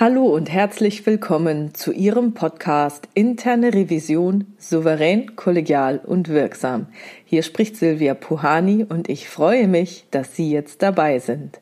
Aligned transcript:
Hallo 0.00 0.34
und 0.34 0.50
herzlich 0.50 1.04
willkommen 1.04 1.74
zu 1.74 1.92
Ihrem 1.92 2.32
Podcast 2.32 3.06
Interne 3.12 3.74
Revision 3.74 4.46
souverän, 4.56 5.36
kollegial 5.36 5.98
und 5.98 6.30
wirksam. 6.30 6.86
Hier 7.26 7.42
spricht 7.42 7.76
Silvia 7.76 8.14
Puhani 8.14 8.86
und 8.88 9.10
ich 9.10 9.28
freue 9.28 9.68
mich, 9.68 10.06
dass 10.10 10.34
Sie 10.34 10.50
jetzt 10.50 10.80
dabei 10.80 11.18
sind. 11.18 11.60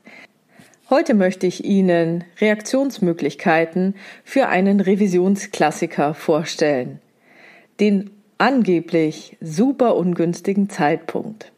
Heute 0.88 1.14
möchte 1.14 1.48
ich 1.48 1.64
Ihnen 1.64 2.23
Reaktionsmöglichkeiten 2.41 3.97
für 4.23 4.47
einen 4.47 4.78
Revisionsklassiker 4.78 6.14
vorstellen. 6.14 7.00
Den 7.80 8.12
angeblich 8.39 9.36
super 9.41 9.97
ungünstigen 9.97 10.70
Zeitpunkt. 10.70 11.50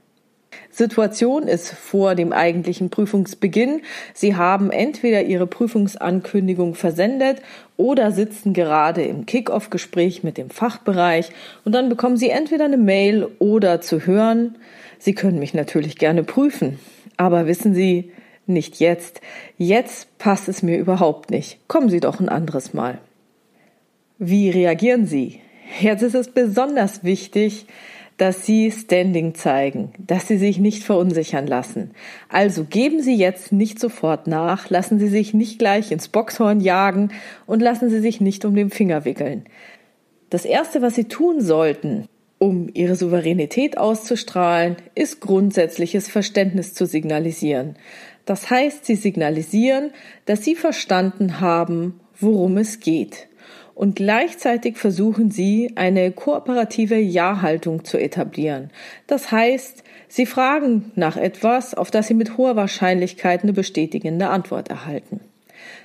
Situation 0.70 1.48
ist 1.48 1.73
vor 1.73 2.15
dem 2.15 2.33
eigentlichen 2.33 2.91
Prüfungsbeginn. 2.91 3.83
Sie 4.15 4.37
haben 4.37 4.70
entweder 4.70 5.23
Ihre 5.23 5.47
Prüfungsankündigung 5.47 6.74
versendet 6.74 7.42
oder 7.77 8.12
sitzen 8.12 8.52
gerade 8.52 9.02
im 9.02 9.27
Kick-off-Gespräch 9.27 10.23
mit 10.23 10.38
dem 10.38 10.51
Fachbereich 10.51 11.30
und 11.64 11.73
dann 11.73 11.88
bekommen 11.88 12.16
Sie 12.16 12.30
entweder 12.30 12.66
eine 12.66 12.77
Mail 12.77 13.28
oder 13.38 13.80
zu 13.80 14.06
hören, 14.06 14.56
Sie 14.98 15.14
können 15.14 15.38
mich 15.38 15.55
natürlich 15.55 15.97
gerne 15.97 16.23
prüfen. 16.23 16.78
Aber 17.16 17.47
wissen 17.47 17.75
Sie, 17.75 18.12
nicht 18.47 18.80
jetzt. 18.80 19.20
Jetzt 19.56 20.19
passt 20.19 20.48
es 20.48 20.62
mir 20.62 20.78
überhaupt 20.78 21.30
nicht. 21.30 21.59
Kommen 21.69 21.89
Sie 21.89 22.00
doch 22.00 22.20
ein 22.20 22.28
anderes 22.28 22.75
Mal. 22.75 22.98
Wie 24.19 24.50
reagieren 24.50 25.06
Sie? 25.06 25.41
Jetzt 25.80 26.02
ist 26.02 26.14
es 26.14 26.28
besonders 26.28 27.05
wichtig, 27.05 27.67
dass 28.21 28.45
Sie 28.45 28.71
Standing 28.71 29.35
zeigen, 29.35 29.93
dass 29.97 30.29
Sie 30.29 30.37
sich 30.37 30.59
nicht 30.59 30.85
verunsichern 30.85 31.47
lassen. 31.47 31.93
Also 32.29 32.65
geben 32.65 33.01
Sie 33.01 33.15
jetzt 33.15 33.51
nicht 33.51 33.79
sofort 33.79 34.27
nach, 34.27 34.69
lassen 34.69 34.99
Sie 34.99 35.09
sich 35.09 35.33
nicht 35.33 35.59
gleich 35.59 35.91
ins 35.91 36.09
Boxhorn 36.09 36.61
jagen 36.61 37.13
und 37.47 37.61
lassen 37.61 37.89
Sie 37.89 38.01
sich 38.01 38.21
nicht 38.21 38.45
um 38.45 38.55
den 38.55 38.69
Finger 38.69 39.07
wickeln. 39.07 39.45
Das 40.29 40.45
Erste, 40.45 40.83
was 40.83 40.97
Sie 40.97 41.05
tun 41.05 41.41
sollten, 41.41 42.09
um 42.37 42.69
Ihre 42.75 42.95
Souveränität 42.95 43.79
auszustrahlen, 43.79 44.77
ist 44.95 45.21
grundsätzliches 45.21 46.11
Verständnis 46.11 46.75
zu 46.75 46.85
signalisieren. 46.85 47.77
Das 48.27 48.51
heißt, 48.51 48.85
Sie 48.85 48.97
signalisieren, 48.97 49.93
dass 50.27 50.45
Sie 50.45 50.57
verstanden 50.57 51.41
haben, 51.41 52.01
worum 52.19 52.59
es 52.59 52.81
geht 52.81 53.30
und 53.81 53.97
gleichzeitig 53.97 54.77
versuchen 54.77 55.31
sie, 55.31 55.73
eine 55.75 56.12
kooperative 56.12 56.98
Ja-Haltung 56.98 57.83
zu 57.83 57.97
etablieren. 57.97 58.69
Das 59.06 59.33
heißt, 59.33 59.84
sie 60.06 60.27
fragen 60.27 60.92
nach 60.97 61.17
etwas, 61.17 61.73
auf 61.73 61.91
das 61.91 62.08
sie 62.08 62.12
mit 62.12 62.36
hoher 62.36 62.56
Wahrscheinlichkeit 62.56 63.42
eine 63.42 63.55
bestätigende 63.55 64.28
Antwort 64.28 64.69
erhalten. 64.69 65.20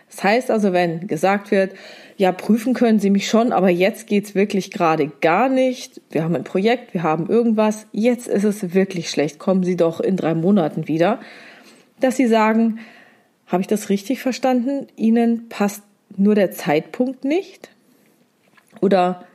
Das 0.09 0.25
heißt 0.25 0.51
also, 0.51 0.73
wenn 0.73 1.07
gesagt 1.07 1.51
wird, 1.51 1.71
ja, 2.17 2.33
prüfen 2.33 2.73
können 2.73 2.99
Sie 2.99 3.09
mich 3.09 3.29
schon, 3.29 3.53
aber 3.53 3.69
jetzt 3.69 4.07
geht's 4.07 4.35
wirklich 4.35 4.71
gerade 4.71 5.09
gar 5.21 5.47
nicht. 5.47 6.01
Wir 6.11 6.25
haben 6.25 6.35
ein 6.35 6.43
Projekt, 6.43 6.93
wir 6.93 7.03
haben 7.03 7.29
irgendwas, 7.29 7.87
jetzt 7.93 8.27
ist 8.27 8.43
es 8.43 8.73
wirklich 8.73 9.09
schlecht, 9.09 9.39
kommen 9.39 9.63
Sie 9.63 9.77
doch 9.77 10.01
in 10.01 10.17
drei 10.17 10.35
Monaten 10.35 10.89
wieder. 10.89 11.21
Dass 12.01 12.17
Sie 12.17 12.27
sagen, 12.27 12.79
habe 13.47 13.61
ich 13.61 13.67
das 13.67 13.87
richtig 13.87 14.21
verstanden? 14.21 14.87
Ihnen 14.97 15.47
passt 15.47 15.83
nur 16.17 16.35
der 16.35 16.51
Zeitpunkt 16.51 17.23
nicht? 17.23 17.69
Oder 18.81 19.25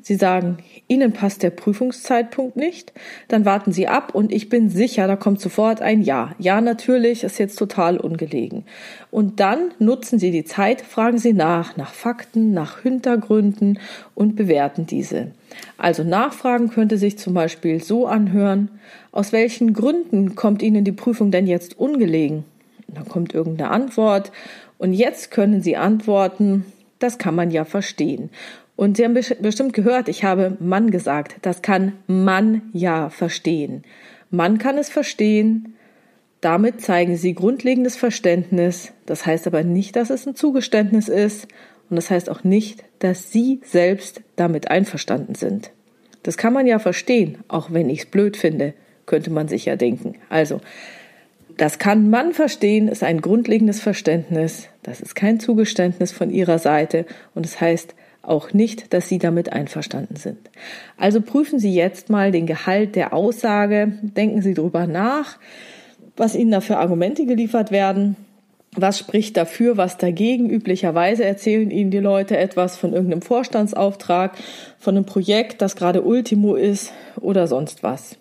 Sie 0.00 0.14
sagen, 0.14 0.58
Ihnen 0.86 1.12
passt 1.12 1.42
der 1.42 1.50
Prüfungszeitpunkt 1.50 2.56
nicht, 2.56 2.92
dann 3.26 3.44
warten 3.44 3.72
Sie 3.72 3.88
ab 3.88 4.14
und 4.14 4.32
ich 4.32 4.48
bin 4.48 4.70
sicher, 4.70 5.08
da 5.08 5.16
kommt 5.16 5.40
sofort 5.40 5.82
ein 5.82 6.02
Ja. 6.02 6.34
Ja, 6.38 6.60
natürlich, 6.60 7.24
ist 7.24 7.38
jetzt 7.38 7.58
total 7.58 7.98
ungelegen. 7.98 8.64
Und 9.10 9.40
dann 9.40 9.72
nutzen 9.80 10.20
Sie 10.20 10.30
die 10.30 10.44
Zeit, 10.44 10.80
fragen 10.82 11.18
Sie 11.18 11.32
nach, 11.32 11.76
nach 11.76 11.92
Fakten, 11.92 12.52
nach 12.52 12.82
Hintergründen 12.82 13.80
und 14.14 14.36
bewerten 14.36 14.86
diese. 14.86 15.32
Also 15.76 16.04
Nachfragen 16.04 16.70
könnte 16.70 16.96
sich 16.96 17.18
zum 17.18 17.34
Beispiel 17.34 17.82
so 17.82 18.06
anhören, 18.06 18.70
aus 19.10 19.32
welchen 19.32 19.74
Gründen 19.74 20.36
kommt 20.36 20.62
Ihnen 20.62 20.84
die 20.84 20.92
Prüfung 20.92 21.32
denn 21.32 21.46
jetzt 21.46 21.78
ungelegen? 21.78 22.44
dann 22.88 23.08
kommt 23.08 23.34
irgendeine 23.34 23.70
Antwort 23.70 24.32
und 24.78 24.92
jetzt 24.92 25.30
können 25.30 25.60
Sie 25.62 25.76
antworten, 25.76 26.64
das 26.98 27.18
kann 27.18 27.34
man 27.34 27.50
ja 27.50 27.64
verstehen. 27.64 28.30
Und 28.78 28.96
Sie 28.96 29.04
haben 29.04 29.18
bestimmt 29.40 29.72
gehört, 29.72 30.08
ich 30.08 30.22
habe 30.22 30.56
Mann 30.60 30.92
gesagt. 30.92 31.38
Das 31.42 31.62
kann 31.62 31.94
man 32.06 32.62
ja 32.72 33.10
verstehen. 33.10 33.82
Man 34.30 34.58
kann 34.58 34.78
es 34.78 34.88
verstehen. 34.88 35.74
Damit 36.40 36.80
zeigen 36.80 37.16
Sie 37.16 37.34
grundlegendes 37.34 37.96
Verständnis. 37.96 38.92
Das 39.04 39.26
heißt 39.26 39.48
aber 39.48 39.64
nicht, 39.64 39.96
dass 39.96 40.10
es 40.10 40.28
ein 40.28 40.36
Zugeständnis 40.36 41.08
ist. 41.08 41.48
Und 41.90 41.96
das 41.96 42.08
heißt 42.08 42.30
auch 42.30 42.44
nicht, 42.44 42.84
dass 43.00 43.32
Sie 43.32 43.60
selbst 43.64 44.20
damit 44.36 44.70
einverstanden 44.70 45.34
sind. 45.34 45.72
Das 46.22 46.36
kann 46.36 46.52
man 46.52 46.68
ja 46.68 46.78
verstehen, 46.78 47.38
auch 47.48 47.72
wenn 47.72 47.90
ich 47.90 48.02
es 48.02 48.06
blöd 48.06 48.36
finde, 48.36 48.74
könnte 49.06 49.30
man 49.30 49.48
sich 49.48 49.64
ja 49.64 49.74
denken. 49.74 50.14
Also, 50.28 50.60
das 51.56 51.80
kann 51.80 52.10
man 52.10 52.32
verstehen, 52.32 52.86
ist 52.86 53.02
ein 53.02 53.22
grundlegendes 53.22 53.80
Verständnis. 53.80 54.68
Das 54.84 55.00
ist 55.00 55.16
kein 55.16 55.40
Zugeständnis 55.40 56.12
von 56.12 56.30
Ihrer 56.30 56.60
Seite. 56.60 57.06
Und 57.34 57.44
das 57.44 57.60
heißt, 57.60 57.96
auch 58.28 58.52
nicht, 58.52 58.92
dass 58.92 59.08
Sie 59.08 59.18
damit 59.18 59.52
einverstanden 59.52 60.16
sind. 60.16 60.38
Also 60.96 61.20
prüfen 61.20 61.58
Sie 61.58 61.74
jetzt 61.74 62.10
mal 62.10 62.32
den 62.32 62.46
Gehalt 62.46 62.96
der 62.96 63.12
Aussage, 63.12 63.92
denken 64.02 64.42
Sie 64.42 64.54
darüber 64.54 64.86
nach, 64.86 65.38
was 66.16 66.34
Ihnen 66.34 66.50
da 66.50 66.60
für 66.60 66.78
Argumente 66.78 67.26
geliefert 67.26 67.70
werden, 67.70 68.16
was 68.72 68.98
spricht 68.98 69.36
dafür, 69.36 69.76
was 69.76 69.96
dagegen. 69.96 70.50
Üblicherweise 70.50 71.24
erzählen 71.24 71.70
Ihnen 71.70 71.90
die 71.90 71.98
Leute 71.98 72.36
etwas 72.36 72.76
von 72.76 72.92
irgendeinem 72.92 73.22
Vorstandsauftrag, 73.22 74.36
von 74.78 74.96
einem 74.96 75.06
Projekt, 75.06 75.62
das 75.62 75.76
gerade 75.76 76.02
Ultimo 76.02 76.54
ist 76.54 76.92
oder 77.20 77.46
sonst 77.46 77.82
was. 77.82 78.18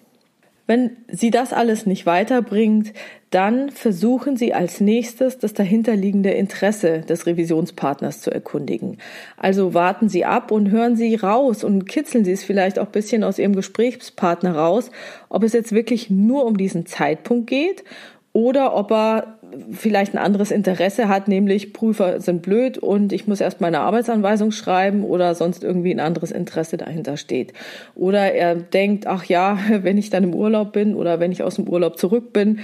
Wenn 0.67 0.97
Sie 1.07 1.31
das 1.31 1.53
alles 1.53 1.85
nicht 1.85 2.05
weiterbringt, 2.05 2.91
dann 3.29 3.69
versuchen 3.71 4.35
Sie 4.35 4.53
als 4.53 4.81
nächstes 4.81 5.37
das 5.37 5.53
dahinterliegende 5.53 6.31
Interesse 6.31 7.01
des 7.01 7.25
Revisionspartners 7.25 8.21
zu 8.21 8.31
erkundigen. 8.31 8.97
Also 9.37 9.73
warten 9.73 10.09
Sie 10.09 10.25
ab 10.25 10.51
und 10.51 10.69
hören 10.69 10.97
Sie 10.97 11.15
raus 11.15 11.63
und 11.63 11.85
kitzeln 11.85 12.25
Sie 12.25 12.33
es 12.33 12.43
vielleicht 12.43 12.79
auch 12.79 12.87
ein 12.87 12.91
bisschen 12.91 13.23
aus 13.23 13.39
Ihrem 13.39 13.55
Gesprächspartner 13.55 14.55
raus, 14.55 14.91
ob 15.29 15.43
es 15.43 15.53
jetzt 15.53 15.71
wirklich 15.71 16.09
nur 16.09 16.45
um 16.45 16.57
diesen 16.57 16.85
Zeitpunkt 16.85 17.47
geht 17.47 17.85
oder 18.33 18.75
ob 18.75 18.91
er 18.91 19.36
vielleicht 19.71 20.13
ein 20.13 20.17
anderes 20.17 20.51
Interesse 20.51 21.07
hat, 21.07 21.27
nämlich 21.27 21.73
Prüfer 21.73 22.19
sind 22.21 22.41
blöd 22.41 22.77
und 22.77 23.13
ich 23.13 23.27
muss 23.27 23.41
erst 23.41 23.61
meine 23.61 23.79
Arbeitsanweisung 23.81 24.51
schreiben 24.51 25.03
oder 25.03 25.35
sonst 25.35 25.63
irgendwie 25.63 25.91
ein 25.93 25.99
anderes 25.99 26.31
Interesse 26.31 26.77
dahinter 26.77 27.17
steht. 27.17 27.53
Oder 27.95 28.33
er 28.33 28.55
denkt, 28.55 29.07
ach 29.07 29.25
ja, 29.25 29.59
wenn 29.69 29.97
ich 29.97 30.09
dann 30.09 30.23
im 30.23 30.33
Urlaub 30.33 30.73
bin 30.73 30.95
oder 30.95 31.19
wenn 31.19 31.31
ich 31.31 31.43
aus 31.43 31.55
dem 31.55 31.67
Urlaub 31.67 31.97
zurück 31.97 32.33
bin. 32.33 32.59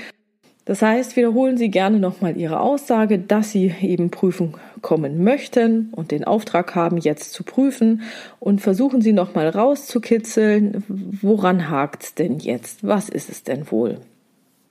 Das 0.65 0.81
heißt, 0.81 1.17
wiederholen 1.17 1.57
Sie 1.57 1.69
gerne 1.69 1.99
nochmal 1.99 2.37
Ihre 2.37 2.61
Aussage, 2.61 3.19
dass 3.19 3.51
Sie 3.51 3.73
eben 3.81 4.11
prüfen 4.11 4.53
kommen 4.81 5.21
möchten 5.23 5.89
und 5.91 6.11
den 6.11 6.23
Auftrag 6.23 6.73
haben, 6.73 6.97
jetzt 6.97 7.33
zu 7.33 7.43
prüfen 7.43 8.03
und 8.39 8.61
versuchen 8.61 9.01
Sie 9.01 9.11
nochmal 9.11 9.49
rauszukitzeln, 9.49 10.83
woran 10.87 11.69
hakt's 11.69 12.15
denn 12.15 12.39
jetzt? 12.39 12.87
Was 12.87 13.09
ist 13.09 13.29
es 13.29 13.43
denn 13.43 13.69
wohl? 13.71 13.99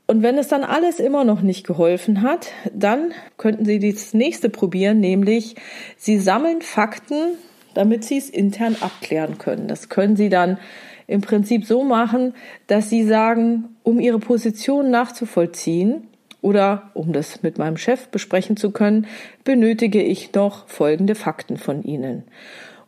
Und 0.06 0.22
wenn 0.22 0.36
es 0.36 0.48
dann 0.48 0.64
alles 0.64 1.00
immer 1.00 1.24
noch 1.24 1.42
nicht 1.42 1.66
geholfen 1.66 2.22
hat, 2.22 2.48
dann 2.74 3.12
könnten 3.38 3.64
Sie 3.64 3.78
das 3.78 4.14
nächste 4.14 4.50
probieren, 4.50 5.00
nämlich 5.00 5.56
Sie 5.96 6.18
sammeln 6.18 6.60
Fakten, 6.60 7.36
damit 7.74 8.04
Sie 8.04 8.18
es 8.18 8.28
intern 8.28 8.76
abklären 8.80 9.38
können. 9.38 9.68
Das 9.68 9.88
können 9.88 10.16
Sie 10.16 10.28
dann 10.28 10.58
im 11.06 11.20
Prinzip 11.20 11.64
so 11.64 11.84
machen, 11.84 12.34
dass 12.66 12.90
Sie 12.90 13.04
sagen, 13.04 13.76
um 13.82 14.00
Ihre 14.00 14.18
Position 14.18 14.90
nachzuvollziehen 14.90 16.08
oder 16.40 16.90
um 16.94 17.12
das 17.12 17.42
mit 17.42 17.58
meinem 17.58 17.76
Chef 17.76 18.08
besprechen 18.08 18.56
zu 18.56 18.72
können, 18.72 19.06
benötige 19.44 20.02
ich 20.02 20.34
noch 20.34 20.68
folgende 20.68 21.14
Fakten 21.14 21.56
von 21.56 21.82
Ihnen. 21.82 22.24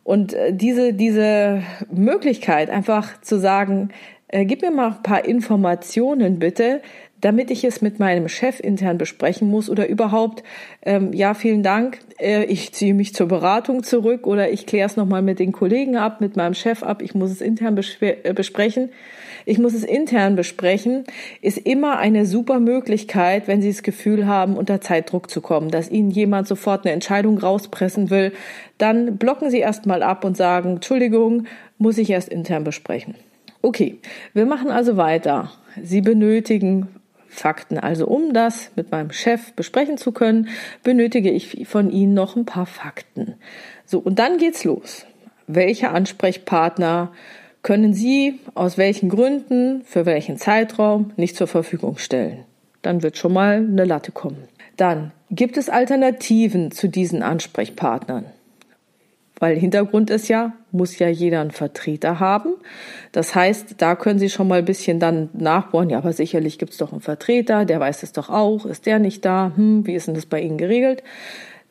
Und 0.03 0.33
äh, 0.33 0.53
diese, 0.53 0.93
diese 0.93 1.63
Möglichkeit, 1.91 2.69
einfach 2.69 3.19
zu 3.21 3.39
sagen, 3.39 3.89
äh, 4.27 4.45
gib 4.45 4.61
mir 4.61 4.71
mal 4.71 4.91
ein 4.91 5.03
paar 5.03 5.25
Informationen 5.25 6.39
bitte, 6.39 6.81
damit 7.25 7.49
ich 7.49 7.63
es 7.63 7.81
mit 7.81 7.97
meinem 7.97 8.29
Chef 8.29 8.59
intern 8.59 8.99
besprechen 8.99 9.49
muss 9.49 9.67
oder 9.67 9.89
überhaupt, 9.89 10.43
ähm, 10.83 11.11
ja, 11.11 11.33
vielen 11.33 11.63
Dank, 11.63 11.97
äh, 12.19 12.43
ich 12.43 12.71
ziehe 12.71 12.93
mich 12.93 13.15
zur 13.15 13.27
Beratung 13.27 13.81
zurück 13.81 14.27
oder 14.27 14.51
ich 14.51 14.67
kläre 14.67 14.85
es 14.85 14.95
nochmal 14.95 15.23
mit 15.23 15.39
den 15.39 15.51
Kollegen 15.51 15.97
ab, 15.97 16.21
mit 16.21 16.35
meinem 16.35 16.53
Chef 16.53 16.83
ab, 16.83 17.01
ich 17.01 17.15
muss 17.15 17.31
es 17.31 17.41
intern 17.41 17.75
äh, 18.01 18.33
besprechen. 18.33 18.89
Ich 19.47 19.57
muss 19.57 19.73
es 19.73 19.83
intern 19.83 20.35
besprechen, 20.35 21.03
ist 21.41 21.57
immer 21.57 21.97
eine 21.97 22.27
super 22.27 22.59
Möglichkeit, 22.59 23.47
wenn 23.47 23.61
Sie 23.61 23.71
das 23.71 23.81
Gefühl 23.81 24.27
haben, 24.27 24.55
unter 24.55 24.81
Zeitdruck 24.81 25.29
zu 25.29 25.41
kommen, 25.41 25.69
dass 25.69 25.89
Ihnen 25.89 26.11
jemand 26.11 26.47
sofort 26.47 26.85
eine 26.85 26.93
Entscheidung 26.93 27.39
rauspressen 27.39 28.11
will. 28.11 28.33
Dann 28.77 29.17
blocken 29.17 29.49
Sie 29.49 29.59
erstmal 29.59 30.03
ab 30.03 30.25
und 30.25 30.37
sagen, 30.37 30.75
Entschuldigung, 30.75 31.45
muss 31.77 31.97
ich 31.97 32.09
erst 32.11 32.29
intern 32.29 32.63
besprechen. 32.63 33.15
Okay, 33.63 33.97
wir 34.33 34.45
machen 34.45 34.69
also 34.69 34.97
weiter. 34.97 35.51
Sie 35.81 36.01
benötigen 36.01 36.87
Fakten. 37.35 37.77
Also 37.77 38.07
um 38.07 38.33
das 38.33 38.71
mit 38.75 38.91
meinem 38.91 39.11
Chef 39.11 39.53
besprechen 39.53 39.97
zu 39.97 40.11
können, 40.11 40.49
benötige 40.83 41.31
ich 41.31 41.67
von 41.67 41.91
Ihnen 41.91 42.13
noch 42.13 42.35
ein 42.35 42.45
paar 42.45 42.65
Fakten. 42.65 43.35
So, 43.85 43.99
und 43.99 44.19
dann 44.19 44.37
geht's 44.37 44.63
los. 44.63 45.05
Welche 45.47 45.89
Ansprechpartner 45.89 47.11
können 47.61 47.93
Sie 47.93 48.39
aus 48.53 48.77
welchen 48.77 49.09
Gründen, 49.09 49.83
für 49.85 50.05
welchen 50.05 50.37
Zeitraum 50.37 51.11
nicht 51.17 51.35
zur 51.35 51.47
Verfügung 51.47 51.97
stellen? 51.97 52.45
Dann 52.81 53.03
wird 53.03 53.17
schon 53.17 53.33
mal 53.33 53.57
eine 53.57 53.85
Latte 53.85 54.11
kommen. 54.11 54.47
Dann 54.77 55.11
gibt 55.31 55.57
es 55.57 55.69
Alternativen 55.69 56.71
zu 56.71 56.87
diesen 56.87 57.23
Ansprechpartnern. 57.23 58.25
Weil 59.39 59.57
Hintergrund 59.57 60.09
ist 60.09 60.29
ja, 60.29 60.53
muss 60.71 60.97
ja 60.97 61.09
jeder 61.09 61.41
einen 61.41 61.51
Vertreter 61.51 62.19
haben. 62.19 62.53
Das 63.11 63.35
heißt, 63.35 63.75
da 63.77 63.95
können 63.95 64.19
Sie 64.19 64.29
schon 64.29 64.47
mal 64.47 64.59
ein 64.59 64.65
bisschen 64.65 64.99
dann 64.99 65.29
nachbohren, 65.33 65.89
ja, 65.89 65.97
aber 65.97 66.13
sicherlich 66.13 66.57
gibt 66.57 66.71
es 66.71 66.77
doch 66.77 66.93
einen 66.93 67.01
Vertreter, 67.01 67.65
der 67.65 67.79
weiß 67.79 68.03
es 68.03 68.13
doch 68.13 68.29
auch, 68.29 68.65
ist 68.65 68.85
der 68.85 68.99
nicht 68.99 69.25
da, 69.25 69.51
hm, 69.55 69.85
wie 69.85 69.93
ist 69.93 70.07
denn 70.07 70.15
das 70.15 70.25
bei 70.25 70.39
Ihnen 70.39 70.57
geregelt? 70.57 71.03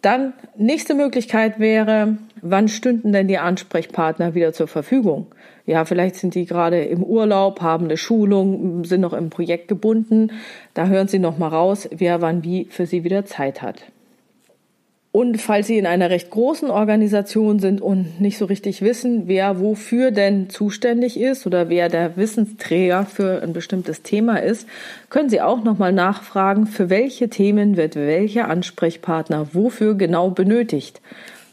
Dann 0.05 0.35
nächste 0.59 0.95
Möglichkeit 0.95 1.59
wäre, 1.59 2.19
wann 2.43 2.69
stünden 2.69 3.15
denn 3.15 3.27
die 3.27 3.39
Ansprechpartner 3.39 4.35
wieder 4.35 4.53
zur 4.53 4.69
Verfügung? 4.69 5.29
Ja, 5.65 5.87
vielleicht 5.87 6.17
sind 6.17 6.35
die 6.35 6.45
gerade 6.45 6.85
im 6.85 7.03
Urlaub, 7.03 7.63
haben 7.63 7.87
eine 7.87 7.97
Schulung, 7.97 8.85
sind 8.85 9.01
noch 9.01 9.15
im 9.15 9.31
Projekt 9.31 9.69
gebunden. 9.69 10.31
Da 10.75 10.89
hören 10.89 11.09
Sie 11.09 11.19
noch 11.19 11.39
mal 11.39 11.49
raus, 11.49 11.89
wer 11.91 12.21
wann 12.21 12.45
wie 12.45 12.67
für 12.67 12.85
Sie 12.85 13.03
wieder 13.03 13.25
Zeit 13.25 13.63
hat. 13.63 13.94
Und 15.17 15.41
falls 15.41 15.69
Sie 15.69 15.79
in 15.79 15.87
einer 15.87 16.11
recht 16.11 16.29
großen 16.31 16.73
Organisation 16.73 17.61
sind 17.61 17.81
und 17.81 18.21
nicht 18.21 18.37
so 18.37 18.47
richtig 18.47 18.83
wissen, 18.83 19.29
wer 19.29 19.61
wofür 19.61 20.11
denn 20.11 20.51
zuständig 20.51 21.21
ist 21.21 21.47
oder 21.47 21.69
wer 21.69 21.89
der 21.89 22.17
Wissensträger 22.17 23.07
für 23.07 23.41
ein 23.41 23.53
bestimmtes 23.53 24.03
Thema 24.03 24.39
ist, 24.39 24.67
können 25.11 25.29
Sie 25.29 25.41
auch 25.41 25.63
nochmal 25.63 25.93
nachfragen, 25.93 26.67
für 26.67 26.91
welche 26.91 27.29
Themen 27.29 27.77
wird 27.77 27.95
welcher 27.95 28.49
Ansprechpartner 28.49 29.55
wofür 29.55 29.95
genau 29.95 30.31
benötigt. 30.31 31.01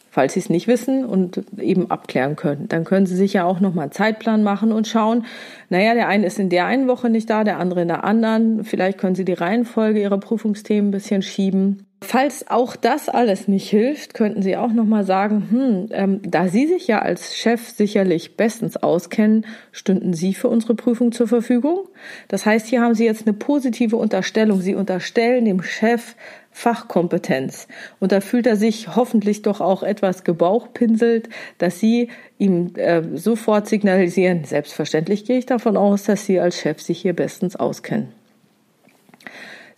Falls 0.09 0.33
Sie 0.33 0.39
es 0.39 0.49
nicht 0.49 0.67
wissen 0.67 1.05
und 1.05 1.43
eben 1.59 1.91
abklären 1.91 2.35
können, 2.35 2.67
dann 2.67 2.83
können 2.83 3.05
Sie 3.05 3.15
sich 3.15 3.33
ja 3.33 3.43
auch 3.45 3.59
nochmal 3.59 3.83
einen 3.83 3.91
Zeitplan 3.91 4.41
machen 4.41 4.71
und 4.71 4.87
schauen, 4.87 5.23
naja, 5.69 5.93
der 5.93 6.07
eine 6.07 6.25
ist 6.25 6.39
in 6.39 6.49
der 6.49 6.65
einen 6.65 6.87
Woche 6.87 7.11
nicht 7.11 7.29
da, 7.29 7.43
der 7.43 7.59
andere 7.59 7.83
in 7.83 7.89
der 7.89 8.05
anderen. 8.05 8.63
Vielleicht 8.63 8.97
können 8.97 9.13
Sie 9.13 9.23
die 9.23 9.33
Reihenfolge 9.33 10.01
Ihrer 10.01 10.17
Prüfungsthemen 10.17 10.89
ein 10.89 10.91
bisschen 10.91 11.21
schieben. 11.21 11.85
Falls 12.03 12.47
auch 12.49 12.75
das 12.75 13.09
alles 13.09 13.47
nicht 13.47 13.69
hilft, 13.69 14.15
könnten 14.15 14.41
Sie 14.41 14.57
auch 14.57 14.73
noch 14.73 14.85
mal 14.85 15.03
sagen, 15.03 15.47
hm, 15.51 15.89
ähm, 15.91 16.21
da 16.23 16.47
Sie 16.47 16.65
sich 16.65 16.87
ja 16.87 16.99
als 16.99 17.37
Chef 17.37 17.69
sicherlich 17.69 18.35
bestens 18.35 18.75
auskennen, 18.75 19.45
stünden 19.71 20.13
Sie 20.13 20.33
für 20.33 20.47
unsere 20.49 20.73
Prüfung 20.73 21.11
zur 21.11 21.27
Verfügung. 21.27 21.87
Das 22.27 22.47
heißt, 22.47 22.65
hier 22.65 22.81
haben 22.81 22.95
Sie 22.95 23.05
jetzt 23.05 23.27
eine 23.27 23.33
positive 23.33 23.97
Unterstellung. 23.97 24.61
Sie 24.61 24.73
unterstellen 24.73 25.45
dem 25.45 25.61
Chef 25.61 26.15
Fachkompetenz. 26.49 27.67
Und 27.99 28.11
da 28.11 28.19
fühlt 28.19 28.47
er 28.47 28.55
sich 28.55 28.95
hoffentlich 28.95 29.43
doch 29.43 29.61
auch 29.61 29.83
etwas 29.83 30.23
gebauchpinselt, 30.23 31.29
dass 31.59 31.79
Sie 31.79 32.09
ihm 32.39 32.73
äh, 32.75 33.03
sofort 33.15 33.67
signalisieren, 33.67 34.43
selbstverständlich 34.43 35.23
gehe 35.25 35.37
ich 35.37 35.45
davon 35.45 35.77
aus, 35.77 36.03
dass 36.05 36.25
Sie 36.25 36.39
als 36.39 36.59
Chef 36.59 36.81
sich 36.81 36.99
hier 36.99 37.13
bestens 37.13 37.55
auskennen. 37.55 38.20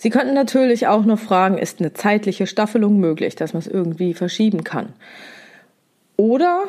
Sie 0.04 0.10
könnten 0.10 0.34
natürlich 0.34 0.88
auch 0.88 1.06
noch 1.06 1.18
fragen, 1.18 1.58
ist 1.58 1.80
eine 1.80 1.94
zeitliche 1.94 2.46
Staffelung 2.46 3.00
möglich, 3.00 3.38
dass 3.38 3.54
man 3.54 3.62
es 3.62 3.68
irgendwie 3.68 4.14
verschieben 4.14 4.66
kann? 4.66 4.90
Oder 6.18 6.66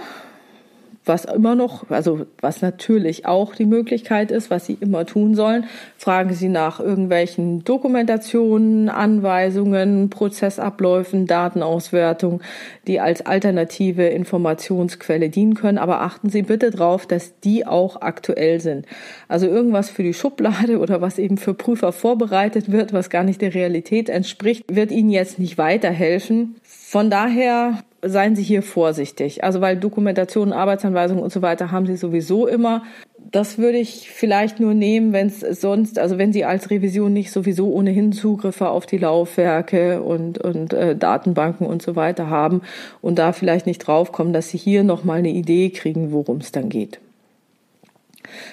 was 1.04 1.26
immer 1.26 1.54
noch, 1.54 1.90
also 1.90 2.26
was 2.40 2.62
natürlich 2.62 3.26
auch 3.26 3.54
die 3.54 3.66
Möglichkeit 3.66 4.30
ist, 4.30 4.50
was 4.50 4.66
Sie 4.66 4.78
immer 4.80 5.04
tun 5.04 5.34
sollen, 5.34 5.66
fragen 5.98 6.32
Sie 6.32 6.48
nach 6.48 6.80
irgendwelchen 6.80 7.62
Dokumentationen, 7.64 8.88
Anweisungen, 8.88 10.08
Prozessabläufen, 10.08 11.26
Datenauswertung, 11.26 12.40
die 12.86 13.00
als 13.00 13.26
alternative 13.26 14.06
Informationsquelle 14.06 15.28
dienen 15.28 15.54
können. 15.54 15.78
Aber 15.78 16.00
achten 16.00 16.30
Sie 16.30 16.42
bitte 16.42 16.70
darauf, 16.70 17.06
dass 17.06 17.38
die 17.40 17.66
auch 17.66 18.00
aktuell 18.00 18.60
sind. 18.60 18.86
Also 19.28 19.46
irgendwas 19.46 19.90
für 19.90 20.02
die 20.02 20.14
Schublade 20.14 20.78
oder 20.80 21.00
was 21.00 21.18
eben 21.18 21.36
für 21.36 21.54
Prüfer 21.54 21.92
vorbereitet 21.92 22.72
wird, 22.72 22.92
was 22.92 23.10
gar 23.10 23.24
nicht 23.24 23.42
der 23.42 23.54
Realität 23.54 24.08
entspricht, 24.08 24.64
wird 24.74 24.90
Ihnen 24.90 25.10
jetzt 25.10 25.38
nicht 25.38 25.58
weiterhelfen. 25.58 26.56
Von 26.62 27.10
daher 27.10 27.82
seien 28.06 28.36
Sie 28.36 28.42
hier 28.42 28.62
vorsichtig. 28.62 29.44
Also 29.44 29.60
weil 29.60 29.76
Dokumentation, 29.76 30.52
Arbeitsanweisungen 30.52 31.22
und 31.22 31.32
so 31.32 31.42
weiter 31.42 31.70
haben 31.70 31.86
Sie 31.86 31.96
sowieso 31.96 32.46
immer. 32.46 32.82
Das 33.30 33.58
würde 33.58 33.78
ich 33.78 34.10
vielleicht 34.10 34.60
nur 34.60 34.74
nehmen, 34.74 35.12
wenn 35.12 35.28
es 35.28 35.40
sonst, 35.40 35.98
also 35.98 36.18
wenn 36.18 36.32
Sie 36.32 36.44
als 36.44 36.70
Revision 36.70 37.12
nicht 37.12 37.32
sowieso 37.32 37.72
ohnehin 37.72 38.12
Zugriffe 38.12 38.68
auf 38.68 38.86
die 38.86 38.98
Laufwerke 38.98 40.02
und, 40.02 40.38
und 40.38 40.72
äh, 40.72 40.94
Datenbanken 40.94 41.66
und 41.66 41.82
so 41.82 41.96
weiter 41.96 42.30
haben 42.30 42.62
und 43.00 43.18
da 43.18 43.32
vielleicht 43.32 43.66
nicht 43.66 43.78
draufkommen, 43.78 44.32
dass 44.32 44.50
Sie 44.50 44.58
hier 44.58 44.84
nochmal 44.84 45.18
eine 45.18 45.30
Idee 45.30 45.70
kriegen, 45.70 46.12
worum 46.12 46.38
es 46.38 46.52
dann 46.52 46.68
geht. 46.68 47.00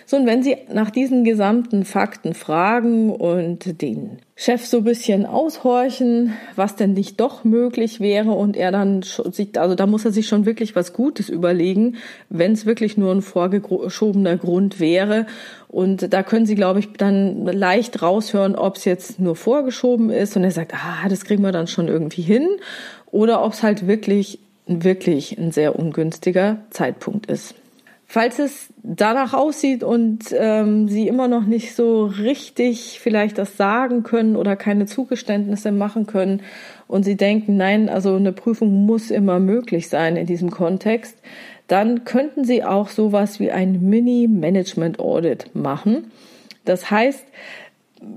So, 0.05 0.17
und 0.17 0.25
wenn 0.25 0.43
Sie 0.43 0.57
nach 0.73 0.89
diesen 0.89 1.23
gesamten 1.23 1.85
Fakten 1.85 2.33
fragen 2.33 3.09
und 3.11 3.81
den 3.81 4.17
Chef 4.35 4.65
so 4.65 4.77
ein 4.77 4.83
bisschen 4.83 5.25
aushorchen, 5.25 6.33
was 6.55 6.75
denn 6.75 6.93
nicht 6.93 7.19
doch 7.19 7.43
möglich 7.43 7.99
wäre 7.99 8.31
und 8.31 8.57
er 8.57 8.71
dann 8.71 9.01
sich, 9.03 9.59
also 9.59 9.75
da 9.75 9.87
muss 9.87 10.03
er 10.03 10.11
sich 10.11 10.27
schon 10.27 10.45
wirklich 10.45 10.75
was 10.75 10.93
Gutes 10.93 11.29
überlegen, 11.29 11.97
wenn 12.29 12.51
es 12.51 12.65
wirklich 12.65 12.97
nur 12.97 13.13
ein 13.13 13.21
vorgeschobener 13.21 14.37
Grund 14.37 14.79
wäre. 14.79 15.25
Und 15.67 16.13
da 16.13 16.23
können 16.23 16.45
Sie, 16.45 16.55
glaube 16.55 16.79
ich, 16.79 16.91
dann 16.93 17.45
leicht 17.45 18.01
raushören, 18.01 18.55
ob 18.55 18.77
es 18.77 18.85
jetzt 18.85 19.19
nur 19.19 19.35
vorgeschoben 19.35 20.09
ist 20.09 20.35
und 20.35 20.43
er 20.43 20.51
sagt, 20.51 20.73
ah, 20.73 21.07
das 21.07 21.23
kriegen 21.23 21.43
wir 21.43 21.51
dann 21.51 21.67
schon 21.67 21.87
irgendwie 21.87 22.23
hin 22.23 22.47
oder 23.11 23.43
ob 23.43 23.53
es 23.53 23.63
halt 23.63 23.87
wirklich, 23.87 24.39
wirklich 24.65 25.37
ein 25.37 25.51
sehr 25.51 25.77
ungünstiger 25.77 26.57
Zeitpunkt 26.71 27.27
ist. 27.27 27.55
Falls 28.13 28.39
es 28.39 28.67
danach 28.83 29.33
aussieht 29.33 29.83
und 29.83 30.35
ähm, 30.37 30.89
Sie 30.89 31.07
immer 31.07 31.29
noch 31.29 31.45
nicht 31.45 31.73
so 31.73 32.07
richtig 32.07 32.99
vielleicht 33.01 33.37
das 33.37 33.55
sagen 33.55 34.03
können 34.03 34.35
oder 34.35 34.57
keine 34.57 34.85
Zugeständnisse 34.85 35.71
machen 35.71 36.07
können 36.07 36.41
und 36.89 37.03
Sie 37.03 37.15
denken, 37.15 37.55
nein, 37.55 37.87
also 37.87 38.13
eine 38.17 38.33
Prüfung 38.33 38.85
muss 38.85 39.11
immer 39.11 39.39
möglich 39.39 39.87
sein 39.87 40.17
in 40.17 40.25
diesem 40.25 40.51
Kontext, 40.51 41.17
dann 41.69 42.03
könnten 42.03 42.43
Sie 42.43 42.65
auch 42.65 42.89
sowas 42.89 43.39
wie 43.39 43.49
ein 43.49 43.81
Mini-Management-Audit 43.81 45.55
machen. 45.55 46.11
Das 46.65 46.91
heißt, 46.91 47.25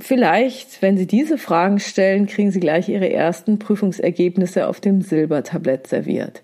Vielleicht, 0.00 0.80
wenn 0.80 0.96
Sie 0.96 1.06
diese 1.06 1.36
Fragen 1.36 1.78
stellen, 1.78 2.26
kriegen 2.26 2.50
Sie 2.50 2.58
gleich 2.58 2.88
Ihre 2.88 3.12
ersten 3.12 3.58
Prüfungsergebnisse 3.58 4.66
auf 4.66 4.80
dem 4.80 5.02
Silbertablett 5.02 5.86
serviert. 5.86 6.42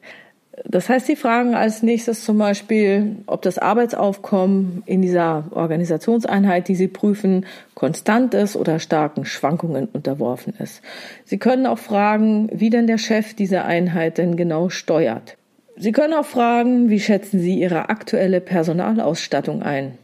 Das 0.65 0.89
heißt, 0.89 1.07
Sie 1.07 1.17
fragen 1.17 1.55
als 1.55 1.83
nächstes 1.83 2.25
zum 2.25 2.39
Beispiel, 2.39 3.17
ob 3.27 3.43
das 3.43 3.59
Arbeitsaufkommen 3.59 4.83
in 4.87 5.01
dieser 5.01 5.45
Organisationseinheit, 5.53 6.69
die 6.69 6.75
Sie 6.75 6.89
prüfen, 6.89 7.47
konstant 7.75 8.35
ist 8.35 8.57
oder 8.57 8.79
starken 8.79 9.25
Schwankungen 9.25 9.87
unterworfen 9.87 10.55
ist. 10.59 10.83
Sie 11.25 11.39
können 11.39 11.67
auch 11.67 11.79
fragen, 11.79 12.51
wie 12.53 12.71
denn 12.71 12.87
der 12.87 12.99
Chef 12.99 13.35
diese 13.35 13.65
Einheit 13.65 14.19
denn 14.19 14.37
genau 14.37 14.69
steuert. 14.69 15.37
Sie 15.77 15.93
können 15.93 16.13
auch 16.13 16.27
fragen, 16.27 16.91
wie 16.91 17.01
schätzen 17.01 17.41
Sie 17.41 17.59
Ihre 17.59 17.89
aktuelle 17.89 18.43
Personalausstattung 18.43 19.63
ein? 19.63 19.97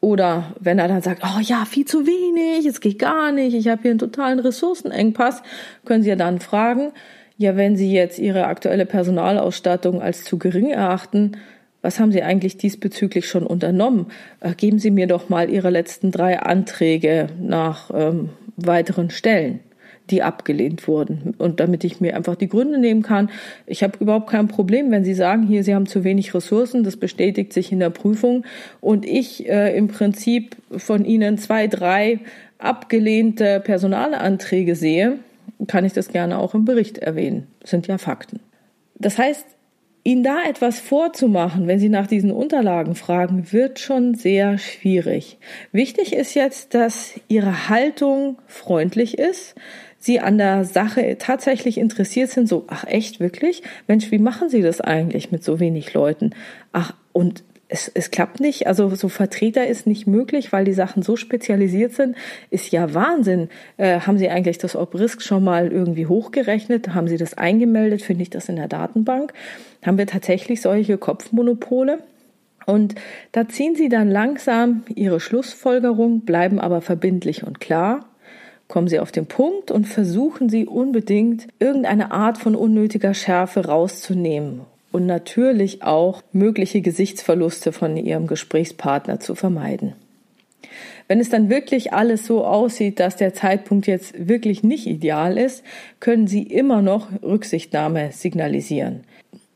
Oder 0.00 0.54
wenn 0.60 0.78
er 0.78 0.88
dann 0.88 1.02
sagt, 1.02 1.22
oh 1.24 1.40
ja, 1.40 1.64
viel 1.64 1.84
zu 1.84 2.06
wenig, 2.06 2.66
es 2.66 2.80
geht 2.80 2.98
gar 2.98 3.32
nicht, 3.32 3.54
ich 3.54 3.68
habe 3.68 3.82
hier 3.82 3.92
einen 3.92 3.98
totalen 3.98 4.38
Ressourcenengpass, 4.38 5.42
können 5.84 6.02
Sie 6.02 6.10
ja 6.10 6.16
dann 6.16 6.38
fragen, 6.38 6.92
ja, 7.38 7.56
wenn 7.56 7.76
Sie 7.76 7.92
jetzt 7.92 8.18
Ihre 8.18 8.46
aktuelle 8.46 8.84
Personalausstattung 8.84 10.02
als 10.02 10.24
zu 10.24 10.38
gering 10.38 10.70
erachten, 10.70 11.36
was 11.80 12.00
haben 12.00 12.10
Sie 12.10 12.22
eigentlich 12.22 12.56
diesbezüglich 12.56 13.28
schon 13.28 13.46
unternommen? 13.46 14.06
Äh, 14.40 14.54
geben 14.54 14.80
Sie 14.80 14.90
mir 14.90 15.06
doch 15.06 15.28
mal 15.28 15.48
Ihre 15.48 15.70
letzten 15.70 16.10
drei 16.10 16.40
Anträge 16.40 17.28
nach 17.40 17.90
ähm, 17.94 18.30
weiteren 18.56 19.10
Stellen, 19.10 19.60
die 20.10 20.24
abgelehnt 20.24 20.88
wurden. 20.88 21.36
Und 21.38 21.60
damit 21.60 21.84
ich 21.84 22.00
mir 22.00 22.16
einfach 22.16 22.34
die 22.34 22.48
Gründe 22.48 22.78
nehmen 22.80 23.02
kann, 23.02 23.30
ich 23.66 23.84
habe 23.84 23.98
überhaupt 24.00 24.30
kein 24.30 24.48
Problem, 24.48 24.90
wenn 24.90 25.04
Sie 25.04 25.14
sagen, 25.14 25.44
hier, 25.44 25.62
Sie 25.62 25.76
haben 25.76 25.86
zu 25.86 26.02
wenig 26.02 26.34
Ressourcen, 26.34 26.82
das 26.82 26.96
bestätigt 26.96 27.52
sich 27.52 27.70
in 27.70 27.78
der 27.78 27.90
Prüfung 27.90 28.44
und 28.80 29.06
ich 29.06 29.48
äh, 29.48 29.76
im 29.76 29.86
Prinzip 29.86 30.56
von 30.76 31.04
Ihnen 31.04 31.38
zwei, 31.38 31.68
drei 31.68 32.18
abgelehnte 32.58 33.60
Personalanträge 33.60 34.74
sehe, 34.74 35.20
kann 35.66 35.84
ich 35.84 35.92
das 35.92 36.08
gerne 36.08 36.38
auch 36.38 36.54
im 36.54 36.64
Bericht 36.64 36.98
erwähnen. 36.98 37.46
Das 37.60 37.70
sind 37.70 37.86
ja 37.86 37.98
Fakten. 37.98 38.40
Das 38.96 39.18
heißt, 39.18 39.46
Ihnen 40.04 40.22
da 40.22 40.38
etwas 40.48 40.80
vorzumachen, 40.80 41.66
wenn 41.66 41.78
Sie 41.78 41.88
nach 41.90 42.06
diesen 42.06 42.30
Unterlagen 42.30 42.94
fragen, 42.94 43.52
wird 43.52 43.78
schon 43.78 44.14
sehr 44.14 44.56
schwierig. 44.56 45.38
Wichtig 45.70 46.14
ist 46.14 46.34
jetzt, 46.34 46.72
dass 46.74 47.20
Ihre 47.28 47.68
Haltung 47.68 48.38
freundlich 48.46 49.18
ist, 49.18 49.54
Sie 49.98 50.20
an 50.20 50.38
der 50.38 50.64
Sache 50.64 51.16
tatsächlich 51.18 51.76
interessiert 51.76 52.30
sind, 52.30 52.48
so, 52.48 52.64
ach 52.68 52.84
echt, 52.84 53.18
wirklich? 53.18 53.62
Mensch, 53.88 54.10
wie 54.12 54.18
machen 54.18 54.48
Sie 54.48 54.62
das 54.62 54.80
eigentlich 54.80 55.32
mit 55.32 55.42
so 55.42 55.58
wenig 55.58 55.92
Leuten? 55.92 56.30
Ach, 56.72 56.94
und 57.12 57.42
es, 57.68 57.90
es 57.92 58.10
klappt 58.10 58.40
nicht. 58.40 58.66
Also 58.66 58.94
so 58.94 59.08
Vertreter 59.08 59.66
ist 59.66 59.86
nicht 59.86 60.06
möglich, 60.06 60.52
weil 60.52 60.64
die 60.64 60.72
Sachen 60.72 61.02
so 61.02 61.16
spezialisiert 61.16 61.92
sind. 61.92 62.16
Ist 62.50 62.72
ja 62.72 62.94
Wahnsinn. 62.94 63.50
Äh, 63.76 64.00
haben 64.00 64.18
Sie 64.18 64.28
eigentlich 64.28 64.58
das 64.58 64.74
Obrisk 64.74 65.22
schon 65.22 65.44
mal 65.44 65.70
irgendwie 65.70 66.06
hochgerechnet? 66.06 66.94
Haben 66.94 67.08
Sie 67.08 67.18
das 67.18 67.34
eingemeldet? 67.34 68.02
Finde 68.02 68.22
ich 68.22 68.30
das 68.30 68.48
in 68.48 68.56
der 68.56 68.68
Datenbank? 68.68 69.34
Haben 69.84 69.98
wir 69.98 70.06
tatsächlich 70.06 70.62
solche 70.62 70.96
Kopfmonopole? 70.96 71.98
Und 72.64 72.94
da 73.32 73.48
ziehen 73.48 73.74
Sie 73.76 73.88
dann 73.88 74.10
langsam 74.10 74.84
Ihre 74.94 75.20
Schlussfolgerung, 75.20 76.20
bleiben 76.20 76.58
aber 76.58 76.80
verbindlich 76.80 77.46
und 77.46 77.60
klar. 77.60 78.06
Kommen 78.66 78.88
Sie 78.88 79.00
auf 79.00 79.12
den 79.12 79.26
Punkt 79.26 79.70
und 79.70 79.86
versuchen 79.86 80.50
Sie 80.50 80.66
unbedingt 80.66 81.48
irgendeine 81.58 82.10
Art 82.10 82.36
von 82.36 82.54
unnötiger 82.54 83.14
Schärfe 83.14 83.66
rauszunehmen 83.66 84.62
und 84.92 85.06
natürlich 85.06 85.82
auch 85.82 86.22
mögliche 86.32 86.80
Gesichtsverluste 86.80 87.72
von 87.72 87.96
ihrem 87.96 88.26
Gesprächspartner 88.26 89.20
zu 89.20 89.34
vermeiden. 89.34 89.94
Wenn 91.08 91.20
es 91.20 91.30
dann 91.30 91.48
wirklich 91.48 91.92
alles 91.92 92.26
so 92.26 92.44
aussieht, 92.44 93.00
dass 93.00 93.16
der 93.16 93.32
Zeitpunkt 93.32 93.86
jetzt 93.86 94.28
wirklich 94.28 94.62
nicht 94.62 94.86
ideal 94.86 95.38
ist, 95.38 95.64
können 96.00 96.26
Sie 96.26 96.42
immer 96.42 96.82
noch 96.82 97.08
Rücksichtnahme 97.22 98.12
signalisieren. 98.12 99.04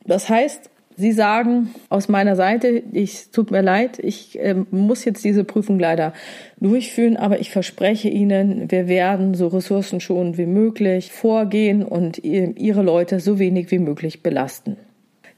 Das 0.07 0.29
heißt, 0.29 0.71
Sie 0.97 1.13
sagen 1.13 1.75
aus 1.89 2.09
meiner 2.09 2.37
Seite, 2.37 2.83
ich 2.93 3.31
tut 3.31 3.51
mir 3.51 3.63
leid, 3.63 3.99
ich 3.99 4.39
äh, 4.39 4.55
muss 4.71 5.05
jetzt 5.05 5.25
diese 5.25 5.45
Prüfung 5.45 5.79
leider 5.79 6.13
durchführen, 6.61 7.17
aber 7.17 7.41
ich 7.41 7.51
verspreche 7.51 8.09
Ihnen, 8.09 8.71
wir 8.71 8.89
werden 8.89 9.35
so 9.35 9.49
ressourcenschonend 9.49 10.37
wie 10.37 10.47
möglich 10.47 11.11
vorgehen 11.11 11.83
und 11.83 12.19
Ihre 12.19 12.83
Leute 12.83 13.21
so 13.21 13.39
wenig 13.39 13.71
wie 13.71 13.79
möglich 13.79 14.23
belasten. 14.23 14.77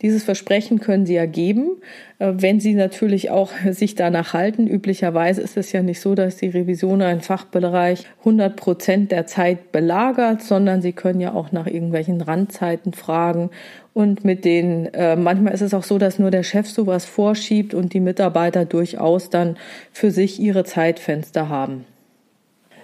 Dieses 0.05 0.23
Versprechen 0.23 0.81
können 0.81 1.07
Sie 1.07 1.15
ja 1.15 1.25
geben, 1.25 1.79
äh, 2.19 2.35
wenn 2.37 2.61
Sie 2.61 2.75
natürlich 2.75 3.31
auch 3.31 3.51
sich 3.71 3.95
danach 3.95 4.35
halten. 4.35 4.67
Üblicherweise 4.67 5.41
ist 5.41 5.57
es 5.57 5.73
ja 5.73 5.83
nicht 5.83 5.99
so, 5.99 6.15
dass 6.15 6.37
die 6.37 6.51
Revision 6.51 7.01
einen 7.01 7.23
Fachbereich 7.23 8.05
100 8.19 8.55
Prozent 8.55 9.13
der 9.13 9.27
Zeit 9.27 9.73
belagert, 9.73 10.43
sondern 10.43 10.83
Sie 10.83 10.93
können 10.93 11.23
ja 11.23 11.33
auch 11.33 11.53
nach 11.53 11.67
irgendwelchen 11.67 12.21
Randzeiten 12.21 12.93
fragen. 12.93 13.49
Und 13.95 14.27
mit 14.27 14.45
den, 14.45 14.93
äh, 14.93 15.17
manchmal 15.17 15.55
ist 15.55 15.63
es 15.63 15.73
auch 15.73 15.85
so, 15.85 15.97
dass 15.97 16.19
nur 16.19 16.31
der 16.31 16.43
Chef 16.43 16.69
sowas 16.69 17.07
vorschiebt 17.07 17.73
und 17.73 17.95
die 17.95 18.01
Mitarbeiter 18.01 18.67
durchaus 18.67 19.31
dann 19.31 19.57
für 19.91 20.11
sich 20.11 20.39
ihre 20.39 20.65
Zeitfenster 20.65 21.49
haben. 21.49 21.87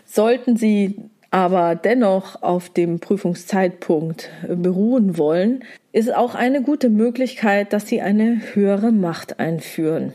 Sollten 0.07 0.57
Sie 0.57 0.97
aber 1.31 1.77
dennoch 1.77 2.43
auf 2.43 2.71
dem 2.71 2.99
Prüfungszeitpunkt 2.99 4.31
beruhen 4.49 5.17
wollen, 5.17 5.65
ist 5.93 6.15
auch 6.15 6.35
eine 6.35 6.63
gute 6.63 6.91
Möglichkeit, 6.91 7.73
dass 7.73 7.87
sie 7.87 8.01
eine 8.01 8.41
höhere 8.55 8.91
Macht 8.93 9.39
einführen. 9.39 10.13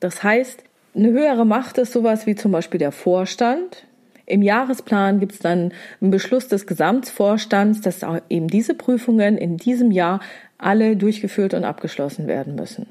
Das 0.00 0.22
heißt, 0.22 0.62
eine 0.94 1.10
höhere 1.10 1.44
Macht 1.44 1.78
ist 1.78 1.92
sowas 1.92 2.26
wie 2.26 2.36
zum 2.36 2.52
Beispiel 2.52 2.78
der 2.78 2.92
Vorstand. 2.92 3.84
Im 4.26 4.42
Jahresplan 4.42 5.18
gibt 5.18 5.32
es 5.32 5.38
dann 5.40 5.72
einen 6.00 6.10
Beschluss 6.10 6.48
des 6.48 6.66
Gesamtvorstands, 6.66 7.80
dass 7.80 8.06
eben 8.28 8.48
diese 8.48 8.74
Prüfungen 8.74 9.36
in 9.36 9.56
diesem 9.56 9.90
Jahr 9.90 10.20
alle 10.56 10.96
durchgeführt 10.96 11.52
und 11.52 11.64
abgeschlossen 11.64 12.26
werden 12.26 12.54
müssen. 12.54 12.86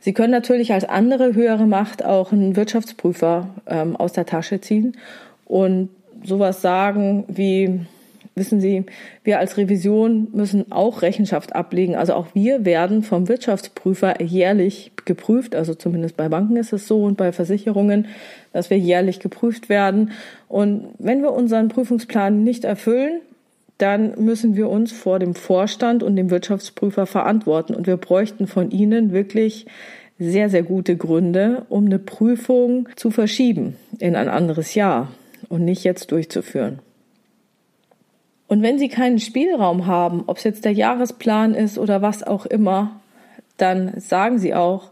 Sie 0.00 0.12
können 0.12 0.30
natürlich 0.30 0.72
als 0.72 0.84
andere 0.84 1.34
höhere 1.34 1.66
Macht 1.66 2.04
auch 2.04 2.32
einen 2.32 2.56
Wirtschaftsprüfer 2.56 3.48
ähm, 3.66 3.96
aus 3.96 4.12
der 4.12 4.26
Tasche 4.26 4.60
ziehen 4.60 4.96
und 5.44 5.90
sowas 6.24 6.62
sagen 6.62 7.24
wie, 7.28 7.80
wissen 8.34 8.60
Sie, 8.60 8.84
wir 9.24 9.38
als 9.38 9.56
Revision 9.56 10.28
müssen 10.32 10.72
auch 10.72 11.02
Rechenschaft 11.02 11.54
ablegen. 11.54 11.94
Also 11.94 12.14
auch 12.14 12.28
wir 12.34 12.64
werden 12.64 13.02
vom 13.02 13.28
Wirtschaftsprüfer 13.28 14.22
jährlich 14.22 14.92
geprüft. 15.04 15.54
Also 15.54 15.74
zumindest 15.74 16.16
bei 16.16 16.28
Banken 16.28 16.56
ist 16.56 16.72
es 16.72 16.86
so 16.86 17.02
und 17.04 17.16
bei 17.16 17.32
Versicherungen, 17.32 18.06
dass 18.52 18.70
wir 18.70 18.78
jährlich 18.78 19.20
geprüft 19.20 19.68
werden. 19.68 20.12
Und 20.48 20.88
wenn 20.98 21.22
wir 21.22 21.32
unseren 21.32 21.68
Prüfungsplan 21.68 22.42
nicht 22.42 22.64
erfüllen, 22.64 23.20
dann 23.78 24.12
müssen 24.22 24.54
wir 24.54 24.68
uns 24.68 24.92
vor 24.92 25.18
dem 25.18 25.34
Vorstand 25.34 26.02
und 26.02 26.16
dem 26.16 26.30
Wirtschaftsprüfer 26.30 27.06
verantworten. 27.06 27.74
Und 27.74 27.86
wir 27.86 27.96
bräuchten 27.96 28.46
von 28.46 28.70
Ihnen 28.70 29.12
wirklich 29.12 29.66
sehr, 30.18 30.48
sehr 30.48 30.62
gute 30.62 30.96
Gründe, 30.96 31.66
um 31.68 31.86
eine 31.86 31.98
Prüfung 31.98 32.88
zu 32.96 33.10
verschieben 33.10 33.76
in 33.98 34.14
ein 34.14 34.28
anderes 34.28 34.74
Jahr 34.74 35.08
und 35.48 35.64
nicht 35.64 35.84
jetzt 35.84 36.12
durchzuführen. 36.12 36.80
Und 38.48 38.62
wenn 38.62 38.78
Sie 38.78 38.88
keinen 38.88 39.18
Spielraum 39.18 39.86
haben, 39.86 40.24
ob 40.26 40.36
es 40.36 40.44
jetzt 40.44 40.64
der 40.64 40.72
Jahresplan 40.72 41.54
ist 41.54 41.78
oder 41.78 42.02
was 42.02 42.22
auch 42.22 42.44
immer, 42.44 43.00
dann 43.56 43.98
sagen 43.98 44.38
Sie 44.38 44.54
auch, 44.54 44.90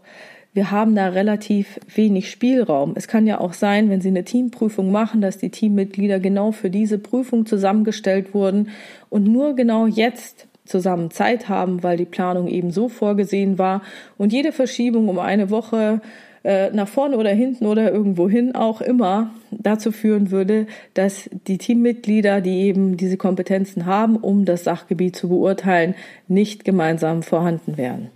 wir 0.53 0.71
haben 0.71 0.95
da 0.95 1.09
relativ 1.09 1.79
wenig 1.93 2.29
Spielraum. 2.29 2.93
Es 2.95 3.07
kann 3.07 3.25
ja 3.25 3.39
auch 3.39 3.53
sein, 3.53 3.89
wenn 3.89 4.01
Sie 4.01 4.09
eine 4.09 4.25
Teamprüfung 4.25 4.91
machen, 4.91 5.21
dass 5.21 5.37
die 5.37 5.49
Teammitglieder 5.49 6.19
genau 6.19 6.51
für 6.51 6.69
diese 6.69 6.97
Prüfung 6.97 7.45
zusammengestellt 7.45 8.33
wurden 8.33 8.69
und 9.09 9.25
nur 9.25 9.55
genau 9.55 9.85
jetzt 9.87 10.47
zusammen 10.65 11.11
Zeit 11.11 11.47
haben, 11.47 11.83
weil 11.83 11.97
die 11.97 12.05
Planung 12.05 12.47
eben 12.47 12.71
so 12.71 12.89
vorgesehen 12.89 13.57
war 13.57 13.81
und 14.17 14.33
jede 14.33 14.51
Verschiebung 14.51 15.07
um 15.07 15.19
eine 15.19 15.49
Woche 15.49 16.01
äh, 16.43 16.71
nach 16.71 16.87
vorne 16.87 17.17
oder 17.17 17.29
hinten 17.31 17.65
oder 17.65 17.91
irgendwo 17.91 18.27
hin 18.27 18.55
auch 18.55 18.81
immer 18.81 19.31
dazu 19.51 19.91
führen 19.91 20.31
würde, 20.31 20.65
dass 20.93 21.29
die 21.47 21.57
Teammitglieder, 21.57 22.41
die 22.41 22.61
eben 22.61 22.97
diese 22.97 23.17
Kompetenzen 23.17 23.85
haben, 23.85 24.17
um 24.17 24.45
das 24.45 24.63
Sachgebiet 24.63 25.15
zu 25.15 25.29
beurteilen, 25.29 25.95
nicht 26.27 26.65
gemeinsam 26.65 27.21
vorhanden 27.21 27.77
wären. 27.77 28.09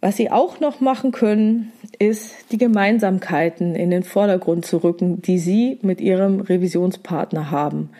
Was 0.00 0.16
Sie 0.16 0.30
auch 0.30 0.60
noch 0.60 0.80
machen 0.80 1.12
können, 1.12 1.72
ist 1.98 2.52
die 2.52 2.58
Gemeinsamkeiten 2.58 3.74
in 3.74 3.90
den 3.90 4.02
Vordergrund 4.02 4.64
zu 4.64 4.78
rücken, 4.78 5.20
die 5.20 5.38
Sie 5.38 5.78
mit 5.82 6.00
Ihrem 6.00 6.40
Revisionspartner 6.40 7.50
haben. 7.50 7.90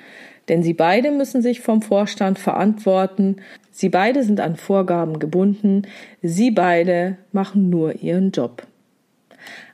Denn 0.48 0.62
Sie 0.62 0.72
beide 0.72 1.10
müssen 1.10 1.42
sich 1.42 1.60
vom 1.60 1.82
Vorstand 1.82 2.38
verantworten. 2.38 3.36
Sie 3.70 3.90
beide 3.90 4.22
sind 4.22 4.40
an 4.40 4.56
Vorgaben 4.56 5.18
gebunden. 5.18 5.82
Sie 6.22 6.50
beide 6.50 7.18
machen 7.32 7.68
nur 7.68 8.02
Ihren 8.02 8.30
Job. 8.30 8.66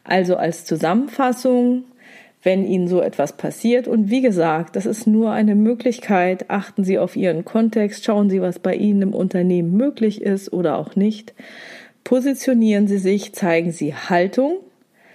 Also 0.07 0.37
als 0.37 0.65
Zusammenfassung, 0.65 1.85
wenn 2.43 2.65
Ihnen 2.65 2.87
so 2.87 3.01
etwas 3.01 3.37
passiert. 3.37 3.89
Und 3.89 4.09
wie 4.09 4.23
gesagt, 4.23 4.77
das 4.77 4.87
ist 4.87 5.07
nur 5.07 5.33
eine 5.33 5.57
Möglichkeit. 5.57 6.49
Achten 6.49 6.85
Sie 6.85 6.99
auf 6.99 7.17
Ihren 7.17 7.45
Kontext, 7.45 8.05
schauen 8.05 8.31
Sie, 8.31 8.41
was 8.41 8.61
bei 8.61 8.77
Ihnen 8.77 9.03
im 9.03 9.15
Unternehmen 9.15 9.77
möglich 9.77 10.23
ist 10.23 10.53
oder 10.53 10.79
auch 10.79 10.95
nicht. 10.95 11.35
Positionieren 12.05 12.87
Sie 12.87 12.99
sich, 12.99 13.33
zeigen 13.35 13.73
Sie 13.73 13.95
Haltung. 13.95 14.59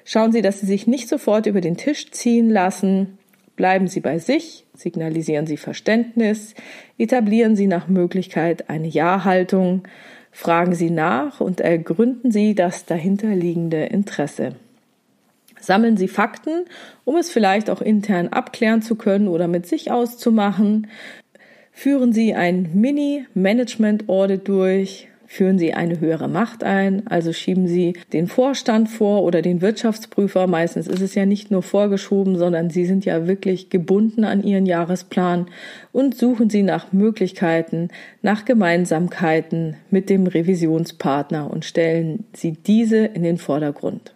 Schauen 0.03 0.33
Sie, 0.33 0.41
dass 0.41 0.59
Sie 0.59 0.65
sich 0.65 0.87
nicht 0.87 1.07
sofort 1.07 1.45
über 1.45 1.61
den 1.61 1.77
Tisch 1.77 2.11
ziehen 2.11 2.49
lassen. 2.49 3.17
Bleiben 3.55 3.87
Sie 3.87 4.01
bei 4.01 4.19
sich, 4.19 4.65
signalisieren 4.73 5.47
Sie 5.47 5.55
Verständnis, 5.55 6.53
etablieren 6.97 7.55
Sie 7.55 7.67
nach 7.67 7.87
Möglichkeit 7.87 8.69
eine 8.69 8.87
Ja-Haltung, 8.87 9.83
fragen 10.31 10.73
Sie 10.73 10.89
nach 10.89 11.39
und 11.39 11.61
ergründen 11.61 12.31
Sie 12.31 12.55
das 12.55 12.85
dahinterliegende 12.85 13.85
Interesse. 13.85 14.55
Sammeln 15.61 15.97
Sie 15.97 16.07
Fakten, 16.07 16.65
um 17.05 17.15
es 17.15 17.31
vielleicht 17.31 17.69
auch 17.69 17.81
intern 17.81 18.29
abklären 18.29 18.81
zu 18.81 18.95
können 18.95 19.27
oder 19.27 19.47
mit 19.47 19.65
sich 19.65 19.91
auszumachen. 19.91 20.87
Führen 21.71 22.13
Sie 22.13 22.33
ein 22.33 22.69
Mini-Management-Audit 22.73 24.47
durch. 24.47 25.07
Führen 25.31 25.57
Sie 25.57 25.73
eine 25.73 26.01
höhere 26.01 26.27
Macht 26.27 26.61
ein, 26.61 27.07
also 27.07 27.31
schieben 27.31 27.65
Sie 27.65 27.93
den 28.11 28.27
Vorstand 28.27 28.89
vor 28.89 29.23
oder 29.23 29.41
den 29.41 29.61
Wirtschaftsprüfer. 29.61 30.45
Meistens 30.45 30.89
ist 30.89 30.99
es 30.99 31.15
ja 31.15 31.25
nicht 31.25 31.51
nur 31.51 31.63
vorgeschoben, 31.63 32.37
sondern 32.37 32.69
Sie 32.69 32.83
sind 32.83 33.05
ja 33.05 33.27
wirklich 33.27 33.69
gebunden 33.69 34.25
an 34.25 34.43
Ihren 34.43 34.65
Jahresplan 34.65 35.45
und 35.93 36.17
suchen 36.17 36.49
Sie 36.49 36.63
nach 36.63 36.91
Möglichkeiten, 36.91 37.87
nach 38.21 38.43
Gemeinsamkeiten 38.43 39.77
mit 39.89 40.09
dem 40.09 40.27
Revisionspartner 40.27 41.49
und 41.49 41.63
stellen 41.63 42.25
Sie 42.33 42.51
diese 42.51 42.97
in 42.97 43.23
den 43.23 43.37
Vordergrund. 43.37 44.13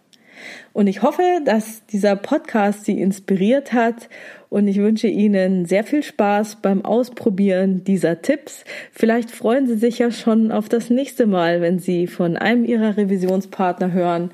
Und 0.76 0.88
ich 0.88 1.00
hoffe, 1.00 1.22
dass 1.42 1.86
dieser 1.86 2.16
Podcast 2.16 2.84
Sie 2.84 3.00
inspiriert 3.00 3.72
hat 3.72 4.10
und 4.50 4.68
ich 4.68 4.76
wünsche 4.76 5.06
Ihnen 5.06 5.64
sehr 5.64 5.84
viel 5.84 6.02
Spaß 6.02 6.56
beim 6.56 6.84
Ausprobieren 6.84 7.82
dieser 7.82 8.20
Tipps. 8.20 8.62
Vielleicht 8.92 9.30
freuen 9.30 9.66
Sie 9.66 9.78
sich 9.78 10.00
ja 10.00 10.10
schon 10.10 10.52
auf 10.52 10.68
das 10.68 10.90
nächste 10.90 11.26
Mal, 11.26 11.62
wenn 11.62 11.78
Sie 11.78 12.06
von 12.06 12.36
einem 12.36 12.66
Ihrer 12.66 12.98
Revisionspartner 12.98 13.92
hören. 13.92 14.32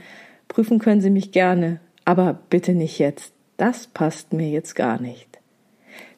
Prüfen 0.48 0.80
können 0.80 1.00
Sie 1.00 1.10
mich 1.10 1.30
gerne, 1.30 1.78
aber 2.04 2.40
bitte 2.50 2.72
nicht 2.72 2.98
jetzt. 2.98 3.34
Das 3.56 3.86
passt 3.86 4.32
mir 4.32 4.50
jetzt 4.50 4.74
gar 4.74 5.00
nicht. 5.00 5.31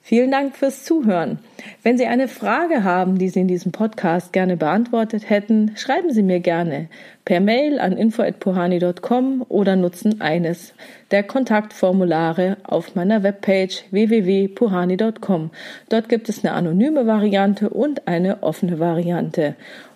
Vielen 0.06 0.30
Dank 0.30 0.54
fürs 0.54 0.84
Zuhören. 0.84 1.38
Wenn 1.82 1.96
Sie 1.96 2.04
eine 2.04 2.28
Frage 2.28 2.84
haben, 2.84 3.16
die 3.16 3.30
Sie 3.30 3.40
in 3.40 3.48
diesem 3.48 3.72
Podcast 3.72 4.34
gerne 4.34 4.58
beantwortet 4.58 5.30
hätten, 5.30 5.72
schreiben 5.76 6.12
Sie 6.12 6.22
mir 6.22 6.40
gerne 6.40 6.88
per 7.24 7.40
Mail 7.40 7.78
an 7.78 7.96
info@pohani.com 7.96 9.46
oder 9.48 9.76
nutzen 9.76 10.20
eines 10.20 10.74
der 11.10 11.22
Kontaktformulare 11.22 12.58
auf 12.64 12.94
meiner 12.94 13.22
Webpage 13.22 13.84
www.pohani.com. 13.92 15.50
Dort 15.88 16.10
gibt 16.10 16.28
es 16.28 16.44
eine 16.44 16.52
anonyme 16.52 17.06
Variante 17.06 17.70
und 17.70 18.06
eine 18.06 18.42
offene 18.42 18.78
Variante. 18.78 19.54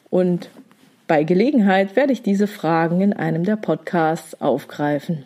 Und 0.09 0.49
Bei 1.07 1.25
Gelegenheit 1.25 1.97
werde 1.97 2.15
ich 2.15 2.23
diese 2.23 2.47
Fragen 2.47 3.03
in 3.03 3.13
einem 3.13 3.45
der 3.45 3.57
Podcasts 3.57 4.41
aufgreifen. 4.41 5.25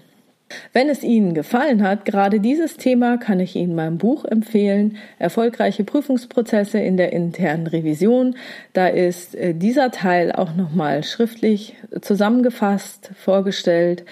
Wenn 0.72 0.88
es 0.88 1.02
Ihnen 1.02 1.34
gefallen 1.34 1.82
hat, 1.82 2.04
gerade 2.04 2.40
dieses 2.40 2.76
Thema, 2.76 3.16
kann 3.16 3.40
ich 3.40 3.56
Ihnen 3.56 3.74
mein 3.74 3.98
Buch 3.98 4.24
empfehlen, 4.24 4.96
Erfolgreiche 5.18 5.84
Prüfungsprozesse 5.84 6.78
in 6.78 6.96
der 6.96 7.12
internen 7.12 7.66
Revision. 7.66 8.36
Da 8.72 8.88
ist 8.88 9.34
äh, 9.34 9.54
dieser 9.54 9.90
Teil 9.90 10.32
auch 10.32 10.54
nochmal 10.54 11.04
schriftlich 11.04 11.76
zusammengefasst, 12.00 13.10
vorgestellt 13.14 14.04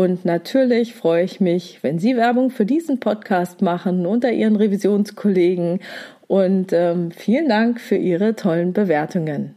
und 0.00 0.24
natürlich 0.24 0.94
freue 0.94 1.24
ich 1.24 1.40
mich, 1.40 1.80
wenn 1.82 1.98
Sie 1.98 2.16
Werbung 2.16 2.48
für 2.48 2.64
diesen 2.64 3.00
Podcast 3.00 3.60
machen 3.60 4.06
unter 4.06 4.32
Ihren 4.32 4.56
Revisionskollegen. 4.56 5.80
Und 6.26 6.72
ähm, 6.72 7.10
vielen 7.10 7.50
Dank 7.50 7.82
für 7.82 7.96
Ihre 7.96 8.34
tollen 8.34 8.72
Bewertungen. 8.72 9.56